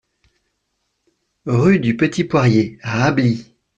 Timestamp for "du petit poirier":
1.79-2.79